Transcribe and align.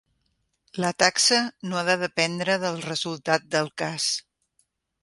La 0.83 0.89
taxa 1.03 1.41
no 1.67 1.79
ha 1.81 1.85
de 1.91 1.99
dependre 2.07 2.57
del 2.65 2.83
resultat 2.89 3.47
del 3.59 3.73
cas. 3.85 4.11